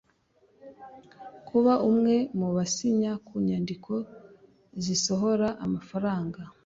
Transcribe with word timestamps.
Kuba 1.47 1.73
umwe 1.89 2.15
mubasinya 2.37 3.11
kunyandiko 3.27 3.93
zisohora 4.83 5.47
amafaranga. 5.65 6.39